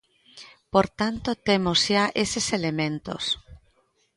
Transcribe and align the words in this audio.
Por 0.73 0.85
tanto, 0.99 1.29
temos 1.47 1.77
xa 1.85 2.03
eses 2.23 2.45
elementos. 2.59 3.23